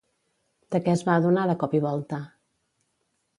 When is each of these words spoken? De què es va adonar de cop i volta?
De 0.75 0.79
què 0.87 0.93
es 0.99 1.03
va 1.09 1.17
adonar 1.21 1.43
de 1.51 1.57
cop 1.65 1.77
i 1.81 1.83
volta? 1.85 2.21